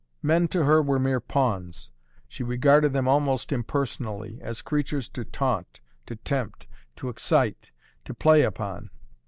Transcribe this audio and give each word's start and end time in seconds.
Men 0.23 0.47
to 0.47 0.63
her 0.65 0.81
were 0.81 0.97
mere 0.97 1.19
pawns. 1.19 1.91
She 2.27 2.43
regarded 2.43 2.91
them 2.91 3.07
almost 3.07 3.51
impersonally, 3.51 4.39
as 4.41 4.63
creatures 4.63 5.07
to 5.09 5.23
taunt, 5.23 5.79
to 6.07 6.15
tempt, 6.15 6.65
to 6.95 7.07
excite, 7.09 7.69
to 8.05 8.15
play 8.15 8.41
upon. 8.41 8.89